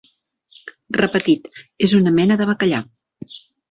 [0.97, 1.47] Repetit,
[1.89, 2.85] és una mena de bacallà.